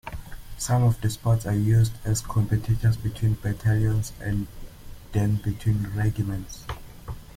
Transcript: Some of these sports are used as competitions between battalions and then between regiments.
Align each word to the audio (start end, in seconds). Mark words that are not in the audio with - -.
Some 0.57 0.81
of 0.81 0.99
these 0.99 1.13
sports 1.13 1.45
are 1.45 1.53
used 1.53 1.93
as 2.03 2.21
competitions 2.21 2.97
between 2.97 3.35
battalions 3.35 4.13
and 4.19 4.47
then 5.11 5.35
between 5.35 5.91
regiments. 5.95 6.65